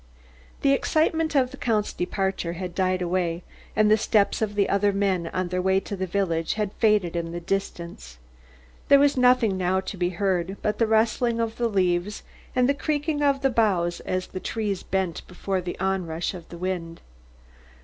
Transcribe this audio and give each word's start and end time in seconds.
The 0.63 0.73
excitement 0.73 1.35
of 1.35 1.51
the 1.51 1.57
Count's 1.57 1.93
departure 1.93 2.53
had 2.53 2.73
died 2.73 3.03
away 3.03 3.43
and 3.75 3.91
the 3.91 3.99
steps 3.99 4.41
of 4.41 4.55
the 4.55 4.67
other 4.67 4.91
men 4.91 5.27
on 5.31 5.49
their 5.49 5.61
way 5.61 5.79
to 5.81 5.95
the 5.95 6.07
village 6.07 6.55
had 6.55 6.73
faded 6.79 7.15
in 7.15 7.33
the 7.33 7.39
distance. 7.39 8.17
There 8.87 8.97
was 8.97 9.15
nothing 9.15 9.57
now 9.57 9.79
to 9.81 9.97
be 9.97 10.09
heard 10.09 10.57
but 10.63 10.79
the 10.79 10.87
rustling 10.87 11.39
of 11.39 11.57
the 11.57 11.67
leaves 11.67 12.23
and 12.55 12.67
the 12.67 12.73
creaking 12.73 13.21
of 13.21 13.43
the 13.43 13.51
boughs 13.51 13.99
as 13.99 14.25
the 14.25 14.39
trees 14.39 14.81
bent 14.81 15.21
before 15.27 15.61
the 15.61 15.77
onrush 15.79 16.33
of 16.33 16.49
the 16.49 16.57
wind. 16.57 17.01